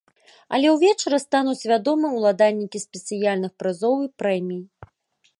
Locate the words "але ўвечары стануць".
0.57-1.67